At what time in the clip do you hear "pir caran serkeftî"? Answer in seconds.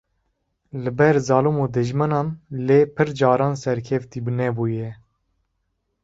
2.95-4.19